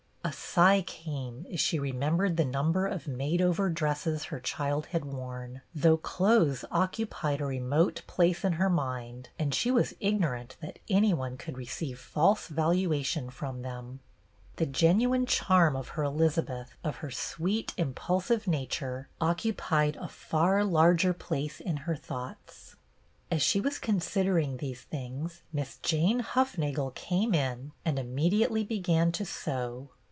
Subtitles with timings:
[0.23, 5.03] A sigh came as she remembered the number of made over dresses her child had
[5.03, 10.79] worn, though clothes occupied a remote place in her mind, and she was ignorant that
[10.89, 13.99] any one could receive false valuation from them.
[14.57, 21.13] The genuine charm of her Elizabeth, of her sweet, impulsive nature, occupied a far larger
[21.13, 22.75] place in her thoughts.
[23.29, 29.11] As she was considering these things Miss Jane Hufnagel came in and immediately be gan
[29.13, 29.89] to sew.